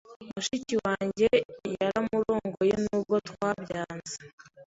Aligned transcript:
Mushiki 0.31 0.75
wanjye 0.85 1.29
yaramurongoye 1.79 2.75
nubwo 2.83 3.15
twabyanze. 3.29 4.17